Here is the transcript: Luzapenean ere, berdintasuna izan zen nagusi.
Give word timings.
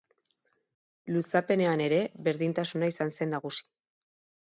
Luzapenean 1.17 1.85
ere, 1.89 2.01
berdintasuna 2.31 2.93
izan 2.97 3.17
zen 3.19 3.37
nagusi. 3.39 3.73